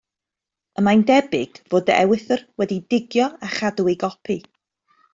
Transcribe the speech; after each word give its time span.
Y 0.79 0.83
mae'n 0.87 1.03
debyg 1.09 1.59
fod 1.75 1.91
fy 1.93 1.99
ewythr 2.05 2.43
wedi 2.65 2.81
digio 2.95 3.31
a 3.49 3.55
chadw 3.59 3.89
ei 3.93 3.99
gopi. 4.07 4.43